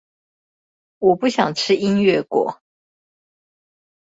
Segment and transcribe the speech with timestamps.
[0.97, 2.59] 我不想吃音樂果